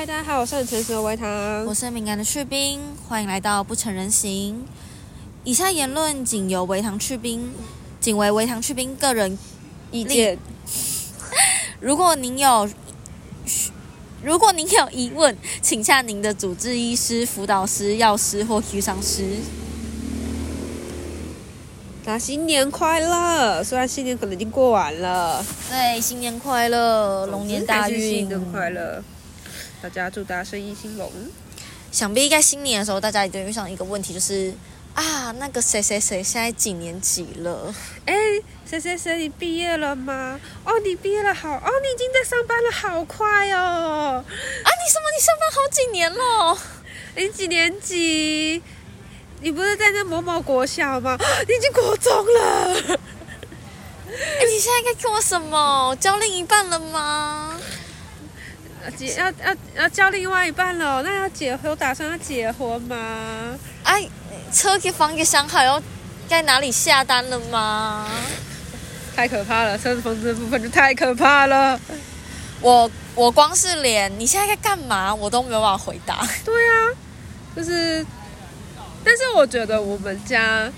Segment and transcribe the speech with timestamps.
[0.00, 1.28] 嗨，大家好，我是很诚实的维糖
[1.66, 1.74] 我。
[1.74, 4.64] 是敏感的去冰，欢迎来到不成人形。
[5.44, 7.52] 以下言论仅由维糖去冰，
[8.00, 9.38] 仅为维糖去冰个人
[9.92, 10.38] 意见
[11.80, 12.66] 如果您有，
[14.24, 19.36] 如果您有疑问，请向您的主治医师、辅导师、药师或咨商师。
[22.06, 23.62] 那新年快乐！
[23.62, 29.04] 虽然新年可能已经过完了，对，新年快乐，龙年大运，年快乐！
[29.82, 31.10] 大家祝大家生意兴隆。
[31.90, 34.54] 想必在新年的时候，大家一定遇上一个问题，就是
[34.94, 37.74] 啊，那个谁谁谁现在几年级了？
[38.06, 38.14] 哎，
[38.68, 40.38] 谁谁谁，你毕业了吗？
[40.64, 44.22] 哦，你毕业了，好哦，你已经在上班了，好快哦！
[44.24, 45.10] 啊，你什么？
[45.16, 46.58] 你上班好几年了？
[47.16, 48.62] 你几年级？
[49.40, 51.16] 你不是在那某某国小吗？
[51.48, 52.98] 你已经国中了。
[54.12, 55.96] 哎，你现在该做什么？
[55.98, 57.58] 交另一半了吗？
[58.84, 61.70] 要结要要要交另外一半了，那要结婚？
[61.70, 63.58] 有打算要结婚吗？
[63.82, 64.08] 哎，
[64.52, 65.82] 车给房给想好，要
[66.28, 68.08] 在哪里下单了吗？
[69.14, 71.78] 太可怕了，车子房子的部分就太可怕了。
[72.60, 76.26] 我我光是连你现在在干嘛，我都没有办法回答。
[76.44, 76.88] 对啊，
[77.56, 78.04] 就是，
[79.04, 80.70] 但是我觉得我们家，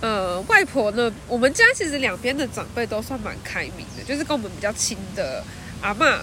[0.00, 5.44] 呃，外婆呢，我们家其实两边的长辈都算蛮开明的，就是跟我们比较亲的
[5.82, 6.18] 阿嬷、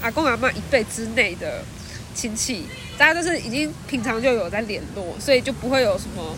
[0.00, 1.62] 阿公、阿妈一辈之内的
[2.14, 2.66] 亲戚，
[2.96, 6.36] 大家都是已经平常就有在联络，所以就不会有什么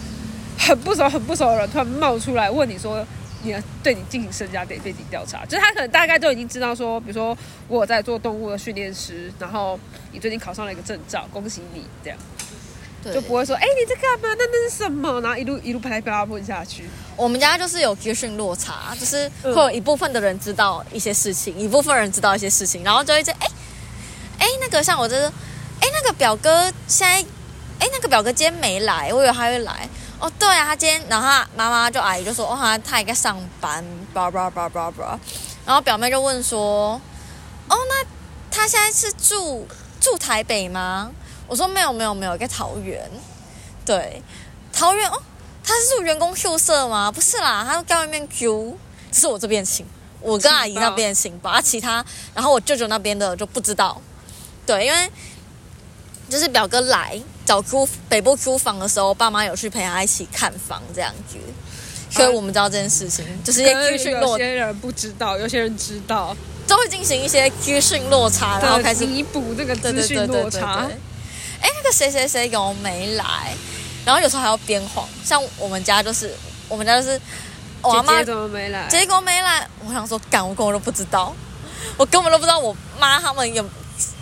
[0.59, 3.05] 很不熟、很不熟的人突然冒出来问你说。
[3.41, 9.79] 你要对你进行身家背背景调查，就是他可能大概都已经知道说，比如说我在做动物的训练师，然后
[10.11, 12.19] 你最近考上了一个证照，恭喜你，这样。
[13.03, 14.29] 对就不会说，哎、你在干嘛？
[14.39, 15.21] 那那是什么？
[15.21, 16.89] 然后一路一路啪啪问下去。
[17.17, 23.47] 我们家就是有资讯落差，就是嗯会有一部分的人知道一些事情，一部分人知道一些事情，然后就会在哎
[24.39, 25.23] 哎那个像我就是
[25.81, 27.25] 哎那个表哥现在
[27.81, 29.89] 哎那个表哥今天没来，我以为他会来。
[30.21, 35.17] 哦，对啊，他今天，然后他妈妈就阿姨就说，哦，他他也在上班，叭叭叭叭叭，
[35.65, 37.01] 然后表妹就问说，
[37.69, 38.05] 哦，那
[38.51, 39.65] 他现在是住
[40.01, 41.13] 住台北吗？
[41.49, 43.11] 我说没有没有没有，在桃园，
[43.85, 44.23] 对，
[44.71, 45.21] 桃园哦，
[45.65, 47.11] 他是住员工宿舍吗？
[47.11, 48.79] 不是啦，他在外面租，
[49.11, 49.87] 这是我这边的情，
[50.21, 52.05] 我跟阿姨那边的情报，啊，其他，
[52.35, 53.99] 然后我舅舅那边的就不知道，
[54.67, 55.11] 对，因为
[56.29, 61.39] 就是表哥来找租北部租房的时候，爸妈有去陪他一起看房这样子，
[62.11, 66.37] 所以我们知道这件事情，就是一些资讯有些人不知道，有些人知道，
[66.67, 70.87] 都会进行一些资讯落差，然后开始弥补这个对资讯对对对对落差。
[70.87, 70.99] 对。。
[71.61, 73.55] 哎，那个谁谁谁有没来？
[74.05, 76.35] 然后有时候还要编谎，像我们家就是，
[76.69, 77.21] 我们家就是
[77.83, 78.87] 我阿妈怎么没来？
[78.89, 81.35] 结果没来，我想说，干，我根本都不知道，
[81.97, 83.65] 我根本都不知道我妈他们有，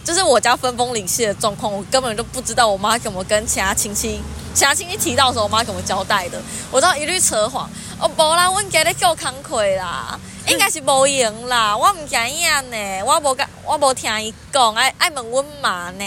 [0.04, 4.20] 就是我家分崩离析的状况，我根本就不知道我妈怎么跟其他亲戚，
[4.54, 7.70] 其他亲戚提到的时候，我妈怎么交代的，我知道一律扯谎。
[7.98, 16.04] 哦，无啦，阮家咧叫工课啦，应该是无用啦，我唔知影呢，我无甲，我无听伊讲，爱爱问阮妈呢，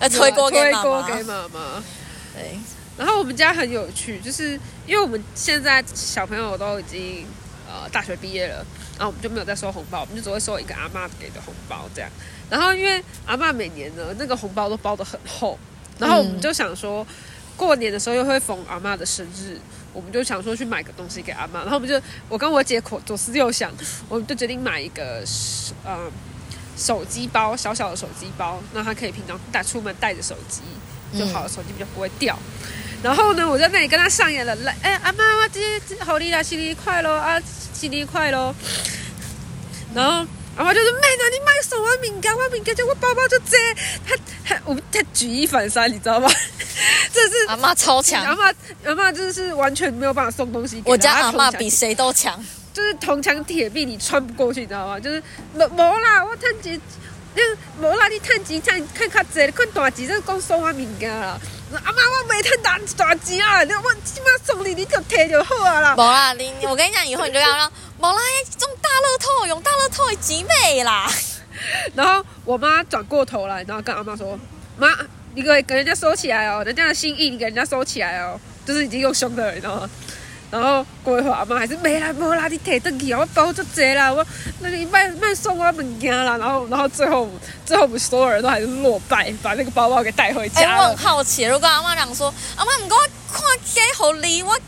[0.00, 1.82] 呃，推锅给推妈妈，锅给妈妈。
[2.34, 2.58] 对，
[2.96, 7.26] 然后我们家很有趣，就是因为我们现在小朋友都已经
[7.68, 8.64] 呃大学毕业了，
[8.96, 12.10] 然后我们就没有再收红包，我们就只会收一个阿妈给的红包这样。
[12.48, 15.58] 然后因为阿妈每年呢那个红包都包的很厚，
[15.98, 17.06] 然后我们就想说，
[17.56, 19.58] 过年的时候又会逢阿妈的生日，
[19.92, 23.70] 我们就想说去买个东西给阿妈，然后我们就我跟我姐口左思右想，
[24.08, 25.22] 我们就决定买一个
[25.84, 26.10] 呃
[26.80, 30.62] 手机包，小小的手机包，那他可以平常带出门带着手机
[31.18, 32.38] 就好了，手机比较不会掉。
[33.02, 37.38] 然后呢，我在那里跟他上演了，来，哎，阿妈，我今天好你啦，新年快乐啊，
[37.74, 38.54] 新年快乐。
[39.94, 40.26] 然后
[40.56, 43.56] 阿妈就说：“妹呢，你买送我饼干，我饼干就我包包就这。
[44.06, 46.30] 他他我他举一反三，你知道吗？
[47.12, 48.54] 这是阿妈超强阿强，妈
[48.84, 52.42] 阿妈真的是完全没有办法送东西我家阿妈比谁都强。
[52.72, 54.98] 就是铜墙铁壁，你穿不过去，你知道吗？
[54.98, 55.22] 就是
[55.54, 56.80] 没没啦，我趁钱，
[57.34, 57.42] 那
[57.80, 61.38] 无啦，你趁钱趁看较济，看大钱，这讲送我物件啦。
[61.84, 65.94] 阿妈，我袂趁大大钱啊，你我起码送你，你就摕就好啊啦。
[65.96, 68.20] 无啦，你我跟你讲，以后你就要让无啦，
[68.58, 71.10] 中大乐透用大乐透的几倍啦。
[71.94, 74.38] 然后我妈转过头来，然后跟阿妈说
[74.78, 74.88] ：“妈，
[75.34, 79.90] 你给给人家收起来哦，人家的心意你给人家收起来哦。”就是已经用凶的了，你知道吗？
[80.50, 84.26] 然后过一会儿，阿妈还是没啦，没啦，你摕回去啊，我包就济啦，我
[84.60, 86.36] 那个卖卖送我物件啦。
[86.36, 87.28] 然后，然后最后
[87.64, 90.88] 最后我们所有人都还是落败，把那个包包给带回家了。
[90.88, 93.00] 很好奇，如果阿妈讲说，阿妈唔给我
[93.32, 93.42] 看
[93.74, 94.58] 给好你，我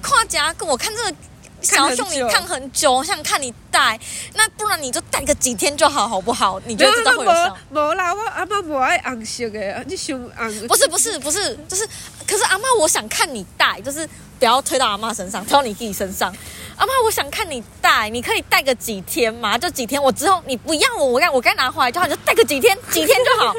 [0.00, 1.16] 看家，我看这个
[1.60, 3.98] 想要送你看很久，想看你戴，
[4.34, 6.58] 那不然你就戴个几天就好，好不好？
[6.64, 7.56] 你就知道会有效。
[7.70, 10.68] 无啦，我阿妈不爱红色的，你想红？
[10.68, 11.86] 不是不是不是，就是
[12.26, 16.34] 可是阿妈，我想看你戴，就是不要推到阿妈身上，推到你自己身上。
[16.76, 19.56] 阿妈，我想看你戴，你可以戴个几天嘛？
[19.56, 23.54] 就几天，我之后你不要我，我该我该拿回来，就好，你就戴个几天，几天就好。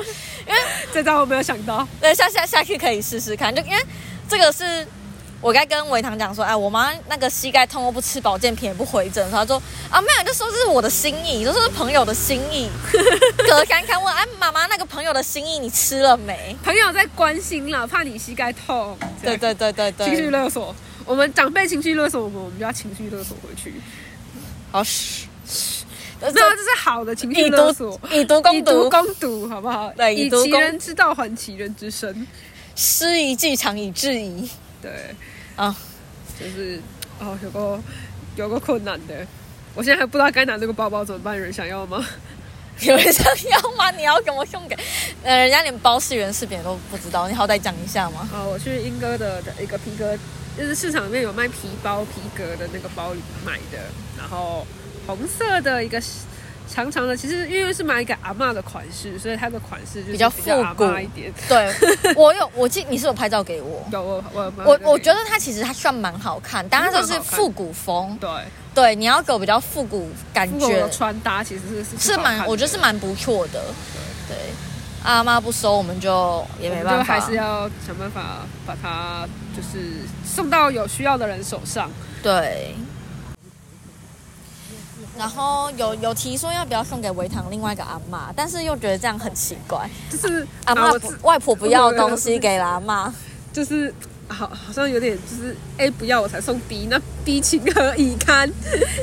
[0.48, 0.60] 因为
[0.94, 3.78] 这招我没有想到，对，下下下去可以试试看，就因为
[4.30, 4.88] 这个是。
[5.40, 9.30] 我该跟维唐讲说，哎，我妈那个膝盖痛，又不吃保健品，也不回诊。
[9.30, 12.68] 他说，啊，没有，就说这是我的心意，就说是朋友的心意。
[13.48, 16.56] 隔看看问，哎，妈妈那个朋友的心意你吃了没？
[16.64, 18.98] 朋友在关心了，怕你膝盖痛。
[19.22, 20.08] 对对对对对。
[20.08, 20.76] 情绪勒索，
[21.06, 23.76] 我们长辈情绪勒索我们，我们就要情绪勒索回去。
[24.72, 25.28] 好嘘，
[26.20, 29.94] 那这是好的情绪勒索，以毒攻毒，以毒攻毒，好不好？
[29.96, 32.28] 对，以其人之道还其人之身，
[32.76, 34.50] 失一计长以制夷。
[34.82, 35.16] 对，
[35.56, 35.76] 啊，
[36.40, 36.80] 就是
[37.20, 37.80] 哦，有个
[38.36, 39.26] 有个困难的，
[39.74, 42.06] 我现在还不知道该拿这个包包怎么办，有人想要吗？
[42.82, 43.90] 有人想要吗？
[43.92, 44.78] 你要给我送给，
[45.24, 48.30] 呃，人家连包是原是扁都不知道，你好歹讲一下嘛。
[48.32, 50.18] 啊，我去英哥的一个皮革，
[50.58, 53.80] 就是市场里面有卖皮包皮革的那个包里买的，
[54.18, 54.66] 然后
[55.06, 56.02] 红色的一个。
[56.70, 60.42] 长长的，其实因为是买一个阿妈的款式，所以它的款式就比较复
[60.76, 61.34] 古一点。
[61.48, 61.74] 对，
[62.16, 63.86] 我有，我记你是有拍照给我。
[63.92, 68.18] 有我我我我觉得它其实它算蛮好看，但它就是复古风。
[68.20, 68.30] 对
[68.76, 73.64] 对，你要给我比较复古感觉穿搭，其实是是蛮，我觉得是蛮不错的。
[74.28, 74.38] 对，
[75.04, 79.94] 阿妈不收，我们就也没办法，还是要想办法把它就是
[80.26, 81.90] 送到有需要的人手上。
[82.22, 82.76] 对。
[85.18, 90.92] 然后有有提说要不要送给维唐另外一个阿妈，但是又觉得这样很奇怪，就是阿妈
[91.24, 93.14] 外婆不要东西给阿妈，
[93.52, 93.94] 就是
[94.28, 98.48] 好好像有点就是 A 不要我才送 B，那 B 情何以堪？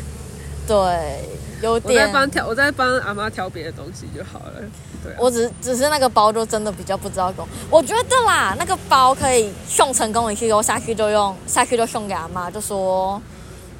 [0.68, 1.28] 对，
[1.60, 2.02] 有点。
[2.02, 4.52] 我在帮挑，我在帮阿妈挑别的东西就好了。
[5.02, 7.48] 对，我只只是那个包就真的比较不知道用。
[7.68, 13.20] 我觉得啦，那个包可以送成功，你可以我下去就用，下去就送给阿妈，就说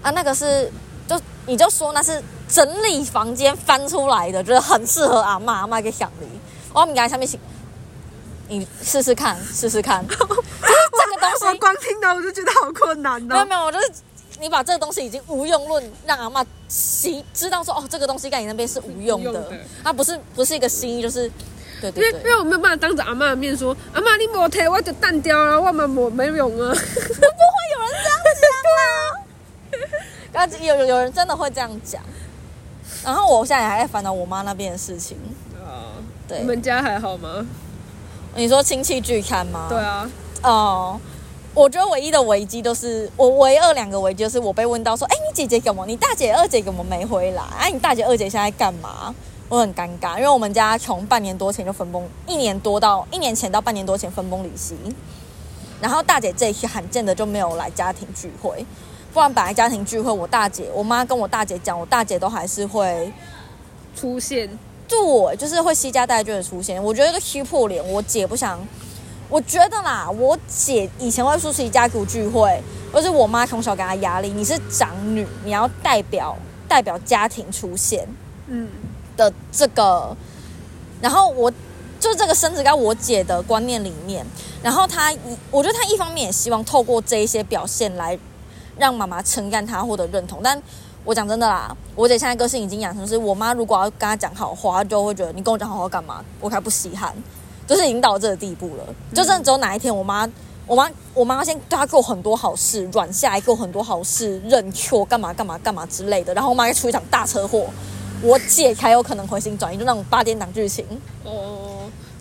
[0.02, 0.70] 啊那个是。
[1.08, 6.28] 就你就说那是整理房间翻出来的，就是很适合阿妈阿妈给响铃。
[6.72, 7.38] 我们给他下面写，
[8.48, 10.04] 你试试看，试试看。
[10.08, 13.26] 这个东西，我光听到我就觉得好困难哦。
[13.26, 13.92] 没有没有，我就是
[14.40, 19.52] 你把这个东西已经无用论，让阿妈知知道说哦，这个东西在你那边是无用的，
[19.84, 21.30] 它不是不是一个心意，就是
[21.80, 22.04] 对对对。
[22.04, 26.74] 因为因为我没有办法当着阿妈的面说，阿妈你没贴我就淡掉了，我们没没用啊。
[26.74, 28.93] 不会有人这样讲啊。
[30.34, 32.02] 啊，有有有人真的会这样讲，
[33.04, 35.16] 然后我现在还在烦恼我妈那边的事情。
[35.54, 35.94] 啊，
[36.28, 37.46] 对，你们家还好吗？
[38.34, 39.66] 你说亲戚聚餐吗？
[39.68, 40.10] 对啊。
[40.42, 41.00] 哦，
[41.54, 45.86] 我觉得唯一的危机都是我唯二两个危机，就是我被问到说，哎，你姐姐怎么？
[45.86, 47.42] 你大姐二姐怎么没回来？
[47.56, 49.14] 哎，你大姐二姐现在干嘛？
[49.48, 54.74] 我很尴尬，因为我们家从半年多前就分崩，一年多到一年前到半年多前分崩离析，
[55.80, 58.66] 然后大姐这一期罕见的就没有来家庭聚会。
[59.14, 63.12] 不然，本来家庭聚会，我大姐、我妈跟我大姐讲，我大姐都还是会
[63.94, 64.50] 出现，
[64.88, 66.82] 对，就是会惜家带眷的出现。
[66.82, 68.58] 我觉得撕破脸，我姐不想。
[69.30, 72.60] 我觉得啦，我姐以前会出席家族聚会，
[72.92, 76.36] 而是我妈从小给她压力，你是长女，你要代表
[76.68, 78.08] 代表家庭出现，
[78.48, 78.68] 嗯
[79.16, 80.14] 的这个。
[81.00, 81.48] 然后我
[82.00, 84.26] 就这个生子在我姐的观念里面，
[84.60, 85.18] 然后她一，
[85.52, 88.18] 我觉得她一方面也希望透过这一些表现来。
[88.78, 90.60] 让妈妈称赞他获得认同，但
[91.04, 96.24] 我讲真的啦，我姐现在个性已经养成是，我妈如果要跟她讲好话，就会觉得你跟我讲好话干嘛？
[96.40, 97.14] 我才不稀罕，
[97.66, 98.84] 就是已经到这个地步了。
[99.12, 100.26] 就真的只有哪一天，我妈，
[100.66, 107.66] 我妈，我妈先对她做很多好事，软下来做很多好事，认错干嘛干嘛干嘛之类的，然后我妈再出一场大车祸，
[108.22, 110.86] 我姐才有可能回心转意，就那种八点档剧情。
[111.22, 111.80] 哦，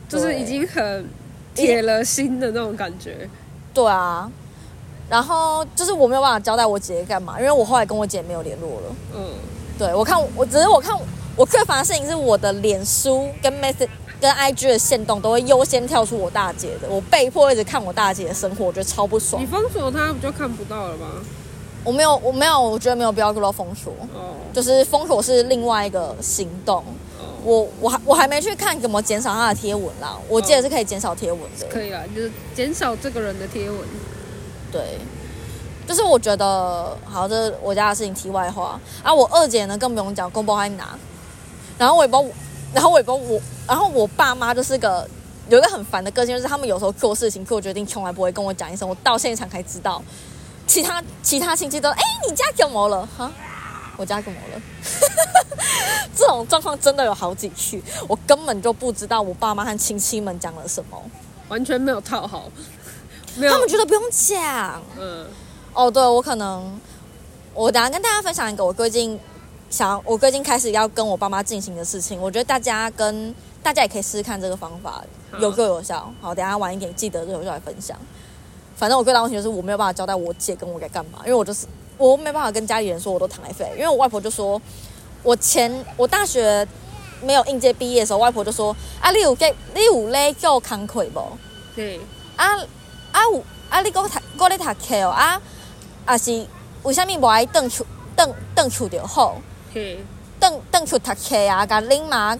[0.09, 1.09] 就是已经很
[1.55, 3.29] 铁了心的那种感觉。
[3.73, 4.29] 对啊。
[5.09, 8.95] 然后就是我没有办法交代我姐姐干嘛，因为我后来跟我姐没有联络了。
[9.15, 9.25] 嗯，
[9.77, 10.97] 对我看我只是我看
[11.35, 19.41] 我最烦的事情是我的脸书跟 message 跟 IG 的线动都会优先跳出我大姐的，我被迫一直看我大姐的生活，我觉得超不爽。
[19.41, 21.07] 你封锁她不就看不到了吗？
[21.83, 23.91] 我没有，我没有，我觉得没有必要给到封锁。
[24.13, 26.77] 哦，就是封锁是另外一个行动。
[27.19, 30.17] 哦，我我还我还没去看怎么减少她的贴文啦。
[30.29, 31.67] 我记得是可以减少贴文的。
[31.67, 33.79] 可以啊，就是减少这个人的贴文。
[34.73, 34.97] 对，
[35.87, 38.11] 就是我觉得好，这是我家的事情。
[38.13, 40.97] 题外话啊，我二姐呢更不用讲，公包还拿。
[41.77, 42.35] 然后我也不知道，
[42.73, 45.07] 然后我也不知道我，然后我爸妈就是个
[45.47, 50.01] 有一个很烦的个性，就是他们有时候做事情做决定，从来不会跟我讲一声，我到现场才知道。
[50.65, 53.07] 其他其他亲戚都哎、你家怎么了？
[53.15, 53.31] 哈，
[53.97, 54.61] 我家怎么了？
[56.15, 60.97] 这种状况真的有好几次，我根本就不知道我爸妈和亲戚们讲了什么，
[61.49, 62.45] 完全没有套好，
[63.41, 64.81] 他们觉得不用讲。
[64.99, 65.25] 嗯
[65.73, 66.79] 哦，对我可能，
[67.53, 69.19] 我等下跟大家分享一个我最近
[69.69, 72.21] 想，我最近开始要跟我爸妈进行的事情。
[72.21, 75.03] 我觉得大家跟大家也可以试试看这个方法，
[75.39, 76.13] 有够有效。
[76.21, 77.97] 好，等下晚一点记得就有效来分享。
[78.75, 81.65] 反正我最大问题就是我没有办法交代我姐跟我该干嘛，因为我就是
[81.97, 84.61] 我没办法跟家里人说我都躺在废，因为我外婆就说，
[85.23, 86.67] 我前我大学
[87.21, 91.37] 没有应届毕业的时候，外婆就说啊，你有给你有咧叫工课无？
[91.75, 91.99] 对，
[92.35, 92.63] 啊啊
[93.31, 93.81] 有啊！
[93.81, 95.41] 你搁读，搁咧读册哦啊！
[96.05, 96.45] 啊是
[96.83, 99.37] 为虾米无爱转厝转转厝就好？
[99.73, 99.99] 嘿，
[100.39, 102.37] 转转厝读册啊，甲恁妈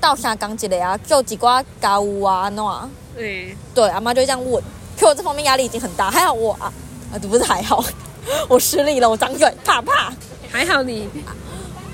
[0.00, 2.90] 斗相共一个啊，做一寡家务啊，安怎样？
[3.14, 4.62] 对，对，阿妈就会这样问。
[4.98, 6.72] 可我这方面压力已经很大，还好我啊
[7.12, 7.84] 啊，不是还好，
[8.48, 10.12] 我失利了，我张嘴怕怕。
[10.50, 11.08] 还好你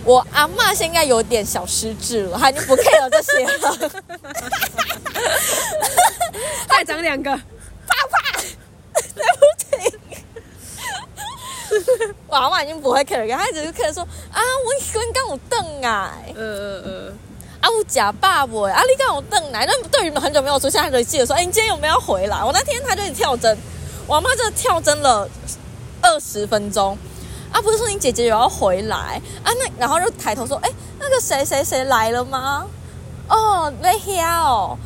[0.04, 3.90] 我阿妈现在有点小失智了，她已经不 care 这些了。
[6.68, 7.38] 再长两个，
[9.14, 9.64] 对不起。
[12.26, 17.12] 我阿妈已经不会 care 了，她只是 care 说啊，我孙刚有凳来，呃呃呃，
[17.60, 19.66] 啊，我假爸爸啊，你刚有凳来。
[19.66, 22.42] 那对于很久没有出现，她就记得说，哎、你今天有没有回来？
[22.42, 23.56] 我那天他就一直跳针，
[24.06, 25.28] 我阿妈真的跳针了
[26.02, 26.96] 二十分钟。
[27.52, 29.52] 啊，不是说你姐姐有要回来啊？
[29.58, 32.66] 那然后就抬头说，哎、那个谁谁谁来了吗？
[33.28, 34.78] 哦，在遐哦，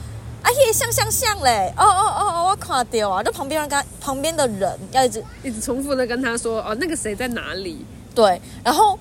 [0.42, 7.84] 啊，也像像像嘞，哦哦哦哦，我看到啊，就旁边人跟旁边的人要一直一直重复的跟他说，哦，那个谁在哪里？
[8.14, 8.98] 对，然后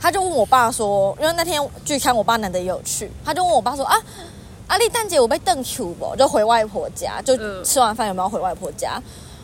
[0.00, 3.96] 他就问我爸说，因为那天聚餐，我爸难得也有去，他就问我爸说啊，
[4.68, 6.14] 阿丽蛋姐我被邓球不？
[6.16, 9.02] 就回外婆家，就嗯吃完饭有没有回外婆家？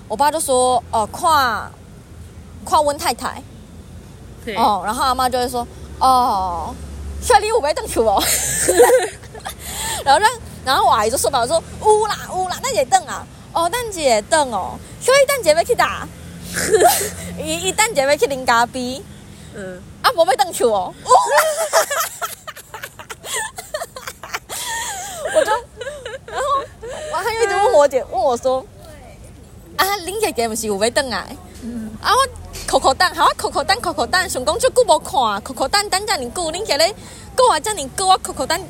[0.08, 1.70] 我爸就说哦，跨
[2.64, 3.42] 跨温太太，
[4.56, 5.66] 哦，然后阿妈就会说
[5.98, 6.74] 哦，
[7.20, 8.22] 小丽我被邓球哦，
[10.04, 10.30] 然后让
[10.64, 16.06] 然后我阿姨就说吧，我说有啦有啦，那也邓啊，哦，蛋姐邓哦，所以蛋姐要去打，
[17.42, 19.02] 伊伊蛋姐要去啉咖啡。
[19.54, 20.94] 嗯，啊，无要登球哦。
[25.32, 25.50] 我就，
[26.26, 26.44] 然后，
[27.10, 28.64] 然后他就一直问我姐，问我说，
[29.76, 31.18] 啊，林姐姐不是有要登来？
[32.00, 32.28] 啊，我
[32.66, 36.94] 扣扣蛋，好，啊扣扣蛋，扣扣蛋，想讲足久无看，扣扣蛋等遮尔久，恁姐咧
[37.36, 38.60] 过啊遮尔久，我扣扣蛋，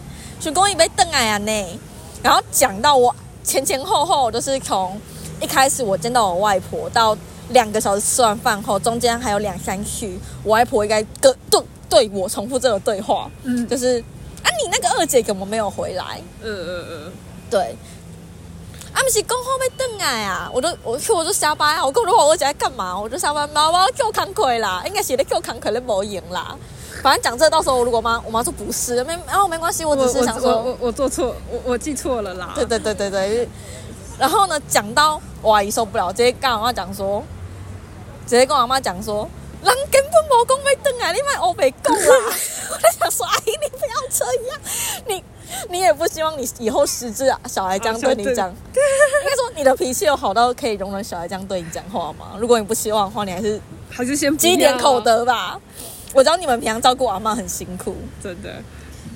[0.40, 1.80] 想讲伊要邓来啊呢。
[2.22, 4.98] 然后讲到我前前后后，就是从
[5.40, 7.16] 一开始我见到我外婆到
[7.50, 14.00] 两个小时吃完饭后，中间还有两三句，我外婆应该跟对对我重复这个对话，嗯就是
[14.42, 16.20] 啊，你那个二姐怎么没有回来？
[16.42, 17.12] 嗯嗯嗯，
[17.50, 17.76] 对。
[18.92, 20.50] 啊，不是讲好要等来啊！
[20.52, 21.84] 我都我去我就下班啊！
[21.84, 22.98] 我跟我说我二姐在干嘛？
[22.98, 26.56] 我就下班妈妈叫康亏啦，应该是在叫康亏的无赢啦。
[27.02, 32.52] 反正讲这到时候如果妈我妈说不是，没然后没关系，我我只是想说我我我做错，我我记错了啦。
[32.54, 33.48] 对对对对对。
[34.18, 37.22] 然后呢，讲到我阿姨受不了，直接跟我妈讲说，
[38.26, 39.26] 直接跟我妈讲说，
[39.62, 42.00] 人根本无讲要等来，你卖欧北讲啦。
[42.70, 44.60] 我在想说，阿姨你不要这样，
[45.06, 45.24] 你
[45.68, 48.48] 你也不希望你以后失智啊小孩这样对你讲。
[48.50, 52.36] 应该说你的脾气有好到可以容忍小孩这样对你讲话吗？
[52.38, 55.60] 如果你不希望的话，你还是还是先不积点口，德吧。
[56.12, 58.50] 我知道你们平常照顾阿妈很辛苦，真的。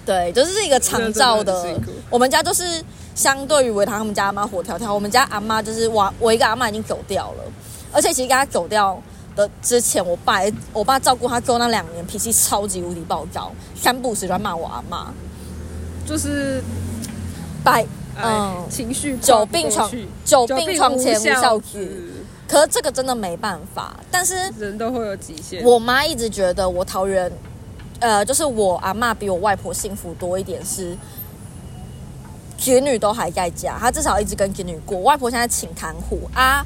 [0.06, 1.76] 对，就是一个长照的。
[2.10, 7.42] 我们家就是相对于维他他们家阿妈活跳跳，我们家阿妈就是我我一个阿妈已经走掉了，
[7.90, 9.00] 而且其实跟她走掉
[9.34, 10.40] 的之前，我爸
[10.74, 15.12] 我爸照顾她做那两年，脾气超级无敌暴躁，三不五时就骂我阿妈，
[16.06, 16.62] 就是
[17.62, 17.82] 百
[18.16, 19.90] 哎嗯，情绪久病床
[20.24, 22.10] 久病床前无孝子。
[22.46, 25.64] 可是这个真的没办法，但是人都会有极限。
[25.64, 27.32] 我妈一直觉得我桃园，
[28.00, 30.94] 呃，就是我阿嬷比我外婆幸福多一点是，
[32.58, 35.00] 子女都还在家，她至少一直跟子女过。
[35.00, 36.64] 外婆现在请看护啊，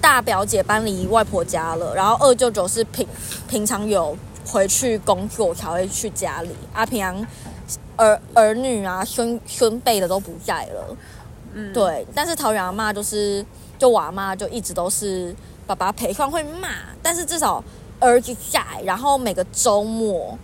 [0.00, 3.06] 大表姐搬离外婆家了，然后二舅舅是平
[3.48, 4.16] 平常有
[4.46, 7.26] 回去工作才会去家里，啊，平常
[7.96, 10.96] 儿儿女啊孙孙辈的都不在了。
[11.54, 13.44] 嗯，对，但是桃园阿妈就是，
[13.78, 15.34] 就我阿妈就一直都是
[15.66, 16.68] 爸爸陪，虽然会骂，
[17.02, 17.62] 但是至少
[18.00, 20.38] 儿子在，然后每个周末，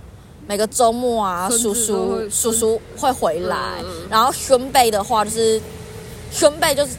[0.47, 5.61] 每个周末啊，叔叔叔叔会回来，然后孙辈的话就是，
[6.31, 6.97] 孙辈就是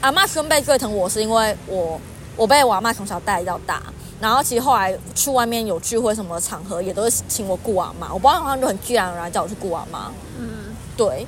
[0.00, 2.00] 阿妈孙辈最疼我是因为我
[2.36, 3.82] 我被我阿妈从小带到大。
[4.18, 8.12] 然后其实后来去外面有聚会什么场合，也都是请我顾阿妈。
[8.12, 10.10] 我爸好像就很自然而然叫我去顾阿妈。
[10.38, 11.26] 嗯，对，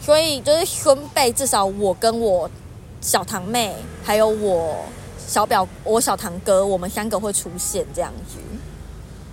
[0.00, 2.50] 所以就是孙辈，至少我跟我
[3.00, 4.84] 小堂妹，还有我
[5.16, 8.36] 小表我小堂哥，我们三个会出现这样子。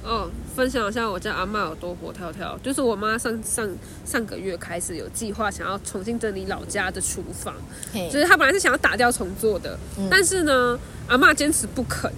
[0.07, 3.67] 哦，分享一下我家阿嬷有多活跳跳，就是我妈上上
[4.05, 7.53] 上个月开始有计划想要重新整理老家的厨房，
[7.91, 12.09] 嘿就是她本来是想要打掉重做的，嗯但是呢，阿嬷坚持不肯。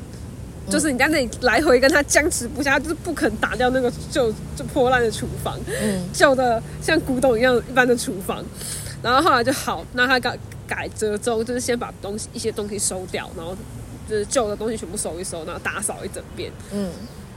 [0.70, 8.44] 就是你在那里来回跟他僵持不下，她就是不肯打掉那个旧就破烂的厨房，嗯旧的像古董一样一般的厨房。
[9.02, 13.56] 然后后来就好，那他改改折中，就是先把东西一些东西收掉，然后
[14.10, 16.52] 就是旧的东西全部收一收，然后打扫一整遍。
[16.74, 16.90] 嗯，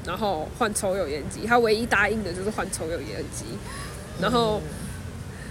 [0.07, 3.45] 然后换抽油烟机，他唯一答应的就是换抽油烟机，
[4.21, 4.61] 然后，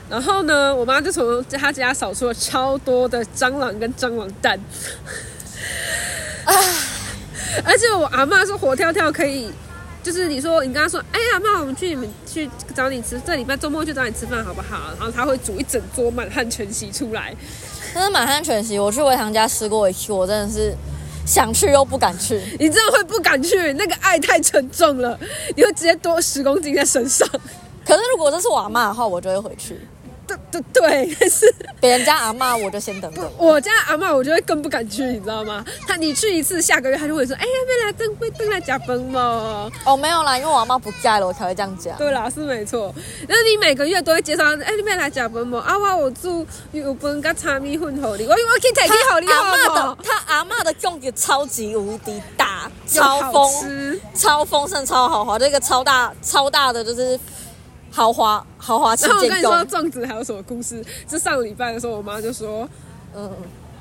[0.09, 4.59] 然后呢，我妈就从他家扫出了超多的蟑螂跟蟑螂蛋，
[7.63, 9.51] 而且我阿妈说活跳跳可以，
[10.01, 14.77] 就是你说你跟她说，哎呀妈，我们去你们去找你吃，这礼拜周末去找你吃饭好不好？
[14.97, 17.35] 然后他会煮一整桌满汉全席出来，
[17.93, 20.73] 但是满汉全席，我去维堂家吃过一次，我真的是
[21.25, 22.41] 想去又不敢去。
[22.59, 25.19] 你真的会不敢去，那个爱太沉重了，
[25.55, 27.27] 你会直接多十公斤在身上。
[27.85, 29.79] 可是如果这是我阿妈的话，我就会回去。
[30.51, 33.29] 对对对，但是别人家阿妈，我就先等等。
[33.38, 35.63] 我家阿嬷我就会更不敢去，你知道吗？
[35.88, 39.71] 他你去一次，下个月他就会说，哎呀，别来登会登来加分嘛。
[39.86, 41.98] 哦，没有啦，因为我阿妈不在了，我才会这样讲。
[41.98, 42.93] 对啦，是没错。
[43.27, 45.59] 那你每个月都会介绍，哎，你别来加分嘛。
[45.59, 57.19] 啊，我有煮有分跟炒米混合你，我我去提起好你阿妈好的他阿妈的粽子超级无敌大，超好丰，超丰盛、超豪华，这个超大超大的就是
[57.91, 59.91] 豪华豪华旗舰然后我跟你说粽。
[59.91, 60.86] 子还有什么故事？
[61.08, 62.69] 就上个礼拜的时候，我妈就说，
[63.15, 63.31] 嗯，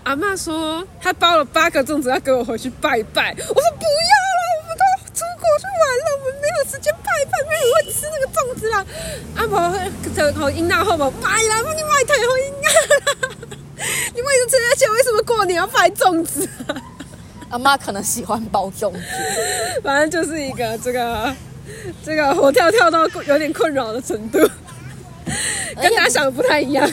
[0.04, 8.86] 阿妈说她包了八个粽子要给我回去拜拜，我说不要了，我们都出国去玩了，我们没有时间拜拜，没有人会吃那个粽子啦。
[9.36, 9.58] 阿婆
[10.16, 12.68] 就好应那后嘛，拜啦，你买太好应啊！
[14.14, 16.74] 你为什么吃而且为什么过年要拜粽子、啊？
[17.50, 19.00] 阿妈可能喜欢包粽子。
[19.82, 21.34] 反正就是一个这个
[22.04, 24.38] 这个活跳跳到有点困扰的程度，
[25.80, 26.90] 跟大家想的不太一样。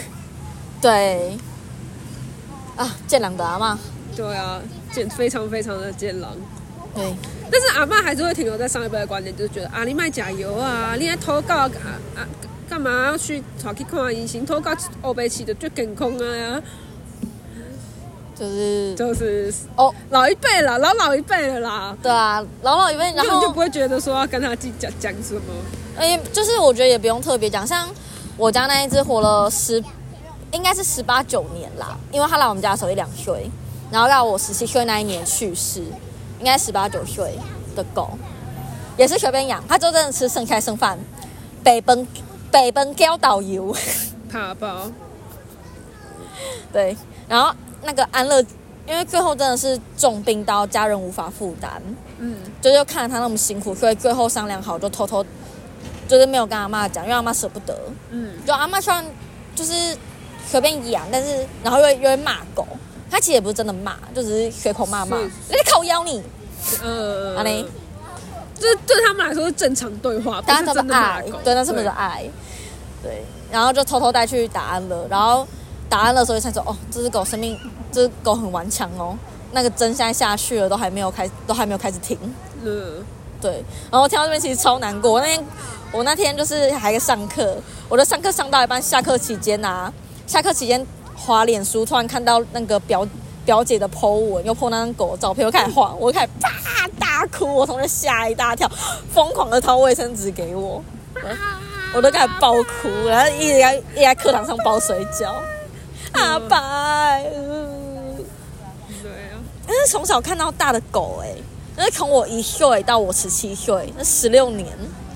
[0.82, 1.38] 对，
[2.76, 3.80] 啊，见朗的阿妈，
[4.16, 4.62] 对啊，
[4.92, 6.32] 见非常非常的见朗。
[6.94, 7.16] 对，
[7.52, 11.72] 但是阿妈还是会停留在上一辈的观点，就是觉得啊，你卖假油啊，你还投稿啊
[12.16, 12.28] 啊，
[12.70, 14.46] 干嘛要去跑去看医生？
[14.46, 16.62] 投稿欧北起的最健康啊呀，
[18.38, 25.42] 就是就是哦，老一辈了，老老一辈了啦，对啊，老老一辈，然后你就不会觉得说要跟他计较讲什么。
[25.98, 27.88] 哎，就是我觉得也不用特别讲，像
[28.36, 29.82] 我家那一只活了十，
[30.52, 33.50] 应该是十八九年啦，因为它来我们家的时候一两岁，
[33.90, 35.82] 然后到我十七岁那一年去世，
[36.40, 37.40] 应该十八九岁
[37.74, 38.10] 的狗，
[38.98, 41.00] 也是随便养，它就真的吃剩菜剩饭，
[41.64, 42.06] 北奔
[42.52, 43.74] 北奔交导游，
[44.30, 44.92] 怕包，
[46.74, 48.40] 对，然后那个安乐，
[48.88, 51.82] 因为最后真的是重病到家人无法负担，
[52.20, 55.26] 嗯，就是看他那么辛苦，所以最后商量好就偷偷，
[56.08, 57.78] 就是没有跟阿妈讲，因为阿妈舍不得。
[58.12, 59.04] 嗯，就阿妈虽然
[59.56, 59.98] 就是
[60.48, 62.68] 随便养，但是然后又又会骂狗，
[63.10, 66.24] 他其实也不是真的骂，就只是随口骂骂，是你靠腰你，
[66.84, 67.64] 呃，阿雷，
[68.60, 72.24] 就是对他们来说是正常对话，不大家都是真的爱，，对，那是不是爱？
[73.02, 75.48] 对，然后就偷偷带去打安乐，然后
[75.90, 77.58] 打安乐的时候才说，哦，这只狗生命，
[77.92, 79.18] 这只狗很顽强哦，
[79.52, 82.18] 那个针现在下去了，都还没有开，都还没有开始停。
[82.64, 83.06] 嗯，
[83.40, 85.20] 对，然后听到这边其实超难过。
[85.20, 85.46] 那天
[85.92, 87.56] 我那天就是还在上课，
[87.88, 89.92] 我的上课上到一半，下课期间啊，
[90.28, 93.08] 下课期间滑脸书，突然看到那个表
[93.46, 98.70] 表姐的 po 文，又 po 那张狗的照片，又开始晃，我就开始啪大哭，我同学吓一大跳，
[99.14, 100.84] 疯狂的掏卫生纸给我，
[101.94, 105.32] 我都开始爆哭，然后一直在一直在课堂上包水饺，
[106.18, 107.24] 阿白。
[107.36, 108.16] 嗯
[109.02, 111.34] 对啊，那是从小看到大的狗哎、
[111.76, 114.68] 那是从我一岁到我十七岁，那十六年，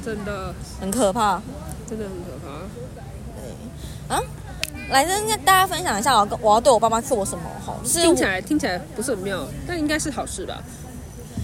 [0.04, 1.42] 真的很可怕
[1.90, 2.60] 真的很可怕。
[3.36, 4.22] 对啊！
[4.90, 10.62] 来跟大家分享一下，我要我要对我爸妈做什么哈，就是听起来听起来不是很妙，但应该是好事吧？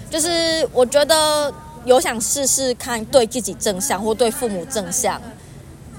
[0.10, 5.22] 就是我觉得有想试试看对自己正向或对父母正向、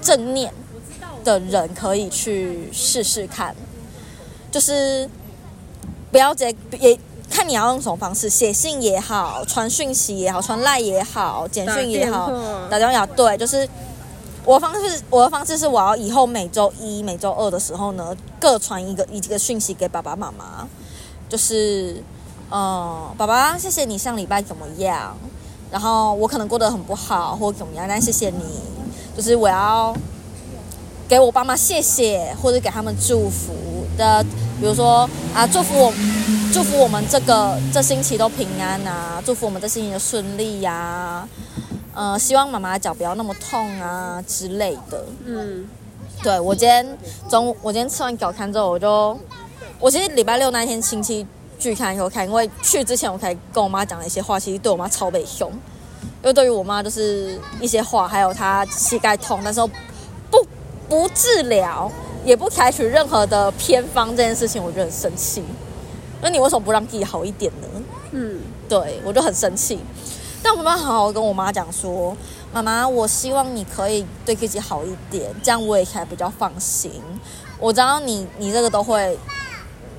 [0.01, 0.53] 正念
[1.27, 3.55] 的人，可以去试试看。
[4.51, 5.07] 就是
[6.11, 12.31] 不要直接也看你要用什么方式，写信也好，传讯息也好，传赖也好，简讯也好，
[12.71, 13.69] 打电话对，就是
[14.45, 20.67] 我的方式，我的方式是我要以后每周一、每周二的时候呢，各传一个一个讯息给爸爸妈妈，
[21.29, 22.03] 就是，
[22.51, 25.15] 嗯，爸爸，谢谢你上礼拜怎么样？
[25.71, 28.61] 然后我可能过得很不好，或怎么样，但谢谢你，
[29.17, 29.93] 就是我要
[31.09, 33.55] 给我爸妈谢谢，或者给他们祝福
[33.97, 34.23] 的，
[34.61, 35.92] 比如说啊，祝福我，
[36.53, 41.27] 祝福我们这个这星期都平安啊，祝福我们这星期的顺利呀、
[41.95, 45.05] 呃，希望妈妈脚不要那么痛啊之类的。
[45.25, 45.69] 嗯，
[46.25, 49.16] 对我今天中午，我今天吃完早餐之后，我就
[49.79, 51.25] 我其实礼拜六那一天亲戚
[51.57, 55.49] 聚餐以后看，因为去之前我才跟我妈讲了一些话，其实对我妈超被凶，
[56.23, 59.61] 因为对于我妈就是一些话，还有她膝盖痛，但是
[60.88, 61.90] 不不治疗，
[62.25, 65.42] 也不采取任何的偏方这件事情，我就很生气。
[66.20, 67.68] 那你为什么不让自己好一点呢？
[68.11, 69.79] 嗯，对我就很生气。
[70.42, 72.16] 但我妈好好跟我妈讲说，
[72.53, 76.90] 妈妈，我希望你可以对自己好一点，这样我也才比较放心。
[77.61, 79.16] 我知道你你这个都会，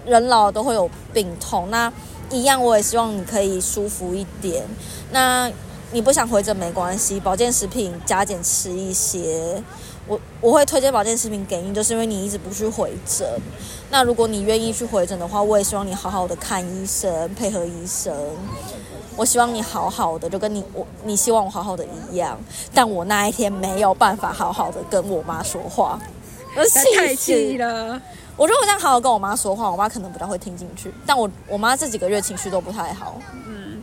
[0.06, 1.92] 人老了都会有病痛，那
[2.30, 4.66] 一样我也希望你可以舒服一点。
[5.12, 5.50] 那
[5.92, 9.64] 你不想回诊没关系，保健食品加减吃一些。
[10.08, 13.28] 我我会推荐保健食品给你，就是因为你一直不去回诊。
[13.90, 18.16] 那如果你愿意去回诊的话，我也希望你好好的看医生，配合医生。
[19.16, 22.40] 我希望你好好的，就跟你我你希望我好好的一样。
[22.74, 26.00] 但我那一天没有办法好好的跟我妈说话，
[26.56, 26.62] 我
[26.96, 27.58] 太气死。
[27.58, 28.02] 了。
[28.36, 30.94] 我如果这样好好跟我妈说话，我妈可能比较会听进去。
[31.06, 33.82] 但我我妈这几个月情绪都不太好，嗯，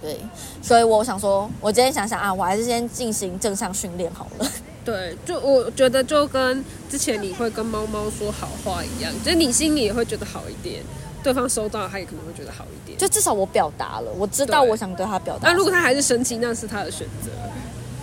[0.00, 0.18] 对，
[0.62, 4.46] 所以我想说，我今天想想啊，我还是先进行正向训练好了。
[4.84, 10.82] 对，就我觉得就跟之前你会跟猫猫说好话一样，就是你心里也会觉得好一点，
[11.22, 12.98] 对方收到他也可能会觉得好一点。
[12.98, 15.48] 就至少我表达了，我知道我想对他表达。
[15.50, 17.30] 那如果他还是生气，那是他的选择。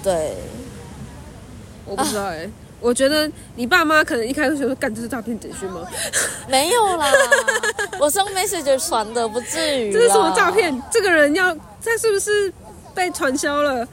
[0.02, 0.38] 对，
[1.86, 5.86] 我不知道哎、我觉得你爸妈可能一开始就说：“干，这是诈骗简讯吗？
[6.48, 7.12] 没有啦，
[8.00, 9.92] 我是用 message 传的，不至于。
[9.92, 10.50] 这是什么诈？
[10.50, 10.82] 骗？
[10.89, 12.54] 这个人要他是不是
[12.96, 13.86] 被传销了？”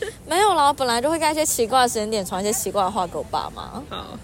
[0.26, 3.82] 没有啦，我本来就会在一些奇怪的时间点传一些奇怪的话给我爸妈。
[3.88, 4.18] 好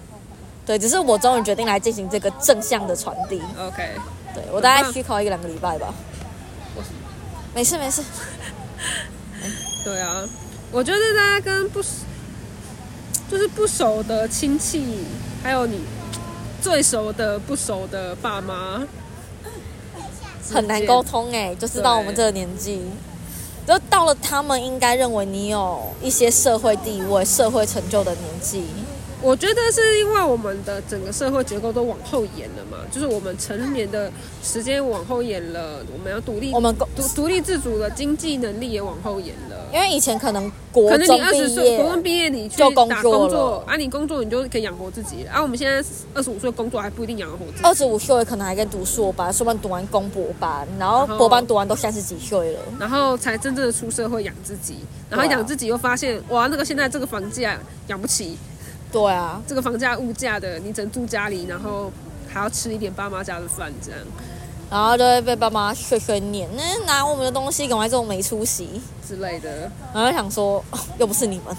[0.65, 3.43] 对，只是我终于决定来进行这个正向的传递。
[3.59, 3.91] ，OK，
[4.33, 5.93] 对我大概思考一个两个礼拜吧。
[7.55, 8.03] 没事没事，
[9.85, 10.23] 对啊，
[10.71, 11.89] 我觉得大家跟不熟
[13.31, 15.05] 就是不熟的亲戚，
[15.43, 15.81] 还有你
[16.63, 18.87] 最熟的不熟的爸妈，
[20.51, 21.03] 很难沟。
[21.03, 22.81] 通哎、就知道我们这个年纪，
[23.67, 28.65] 就到了他们应该认为你有一些社会地位、社会成就的年纪。
[29.23, 34.11] 我觉得是因为我们的整个社会结构都往后延了嘛，就是我们成年的
[34.43, 39.57] 时间往后延了，我们要独立，我们独独立自主的经济能力也往后延了。
[39.73, 42.59] 因为以前可能国可能中你二十毕岁，国中，毕业你去
[42.89, 45.25] 打作工作，啊，你工作你就可以养活自己。
[45.25, 45.83] 啊，我们现在
[46.13, 47.61] 二十五岁工作还不一定养得活自己。
[47.63, 52.59] 二十五岁可能还在读硕班，硕班读完公博班，然后博班读完都三十几岁了。
[52.79, 54.77] 然后才真正的出社会养自己，
[55.09, 58.37] 然后养自己又发现哇，那个现在这个房价养不起，
[58.93, 61.91] 对啊，这个房价物价的，你只能住家里，然后
[62.29, 64.01] 还要吃一点爸妈家的饭，这样
[64.71, 68.81] 然后就会被爸妈碎碎念，那拿我们的东西，赶快这种没出息。
[69.07, 69.71] 之类的。
[69.93, 71.55] 然后想说，哦 又不是你们，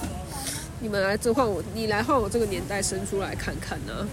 [0.79, 4.07] 你们来这换我，你来换我这个年代生出来看看呢、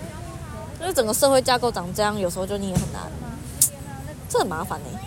[0.80, 3.02] 因为整个社会架构长这样，有时候就你也很难，
[4.28, 4.98] 这很麻烦呢、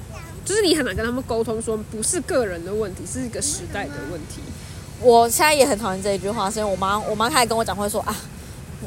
[0.44, 4.42] 就是你很难跟他们沟通，说不是个人的问题，是一个时代的问题。
[5.04, 8.16] 我现在也很讨厌这一句话，是因为我妈，我妈开始跟我讲，会说啊，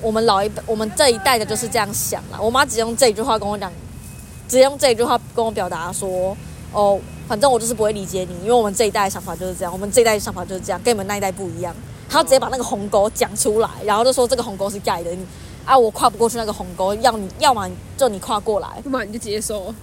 [0.01, 2.39] 我们老一辈，我们这一代的就是这样想啦。
[2.41, 3.71] 我妈只用这一句话跟我讲，
[4.49, 6.35] 直接用这一句话跟我表达说，
[6.73, 6.99] 哦，
[7.29, 11.75] 反正我就是不会理解你，因为我们这一代的想法就是这样，我们这一代的想法就是这样，跟你们那一代不一样。
[12.09, 15.27] 她直接把那个鸿沟讲出来，然后就说这个鸿沟是盖的，你
[15.67, 19.75] 啊，我跨不过去那个鸿沟，要你要么就你跨过来，要不然你就接受。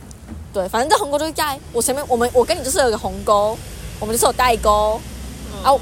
[0.54, 1.60] 对，反正这鸿沟就是盖。
[1.74, 3.58] 我前面我们我跟你就是有一个鸿沟，
[4.00, 5.02] 我们就是有代沟
[5.64, 5.74] 啊，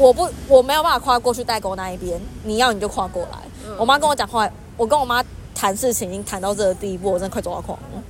[0.00, 3.38] 我不我没有办法跨过去代沟那一边，你要你就跨过来。
[3.66, 5.22] 嗯我妈跟我讲话，我跟我妈
[5.54, 8.02] 谈事情已经谈到这个地步，我真的快走到狂了。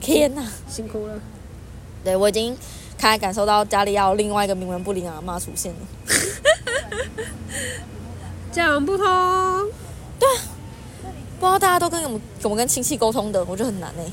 [0.00, 0.44] 天哪！
[0.68, 1.14] 辛苦了。
[2.04, 2.56] 对我已经
[2.96, 5.78] 开始感受到家里要有另外一个冥顽不灵的阿妈出现了。
[8.52, 9.06] 讲不通，
[10.18, 10.28] 对
[11.40, 14.04] 不知道大家都跟我们怎么跟亲戚沟通的，我觉得很难哎、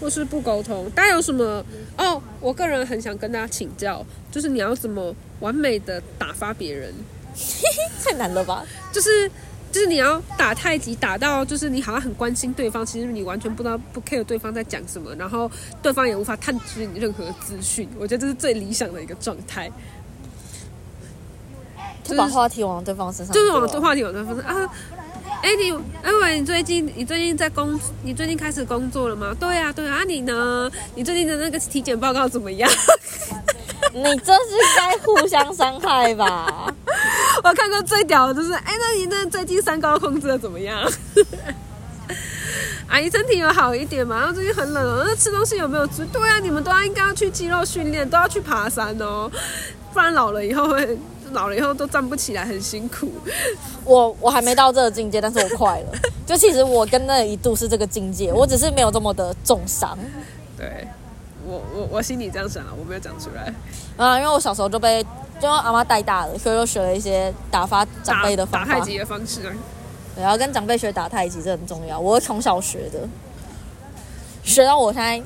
[0.00, 1.64] 或是不沟通，大家有什么？
[1.96, 6.92] 哦，我个人很想跟大家请教，就是你要怎么完美的打发别人，
[8.04, 8.64] 太难了吧？
[8.92, 9.30] 就是
[9.72, 15.50] 就是你要打太极打到，就是你好像很关心对方，其实你完全不知道不 care 对方在讲什么，然后
[15.82, 17.88] 对方也无法探知你任何资讯。
[17.98, 19.70] 我觉得这是最理想的一个状态，
[22.04, 24.70] 就把话题往对方身上就是往对话题往对方身上啊。
[25.44, 25.70] 哎，你
[26.02, 29.36] 哎喂，你最近你最近在工，你最近开始工作了吗？
[29.38, 30.70] 对啊，对啊，啊你呢？
[30.94, 32.70] 你最近的那个体检报告怎么样？
[33.92, 36.72] 你这是在互相伤害吧？
[37.44, 40.80] 我看过最屌的就是，哎，那你那最近三高控制的怎么样？
[42.88, 44.20] 阿姨身体有好一点嘛？
[44.20, 46.06] 然后最近很冷哦，那吃东西有没有吃？
[46.06, 49.30] 对啊，你们都要应该要去肌肉训练，都要去爬山哦，
[49.92, 50.98] 不然老了以后会
[51.34, 53.12] 老了以后都站不起来，很辛苦。
[53.84, 55.92] 我我还没到这个境界，但是我快了。
[56.24, 59.98] 就其实我跟那一度是这个境界，我只是没有这么的重伤
[60.56, 60.88] 对
[61.46, 63.52] 我我我心里这样想啊，我没有讲出来。
[63.98, 65.04] 啊，因为我小时候就被
[65.38, 68.72] 就阿妈带大了，所以就学了一些打发长辈的方法。
[68.72, 69.52] 打太极的方式啊，
[70.14, 72.00] 对，然后跟长辈学打太极，这很重要。
[72.00, 73.06] 我从小学的，
[74.42, 75.22] 学到我现在，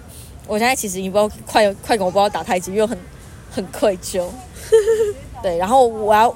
[0.48, 2.98] 我现在其实已经不知道快快跟我不知道打太极，又很
[3.52, 4.26] 很愧疚。
[5.42, 6.34] 对，然后我要，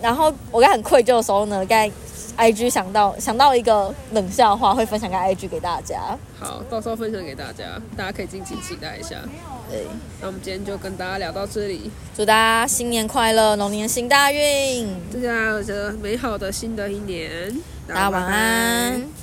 [0.00, 1.90] 然后我在很愧疚的时候呢，在
[2.36, 6.16] IG 想到想到一个冷笑话，会分享给 IG 给大家。
[6.38, 7.64] 好，到时候分享给大家，
[7.96, 9.16] 大家可以敬请期待一下。
[9.68, 9.86] 对，
[10.20, 17.54] 那我们今天就跟大家聊到这里，祝大家新年快乐，龙年行大运，大家有着美好的新的一年，
[17.86, 19.17] 大家晚安。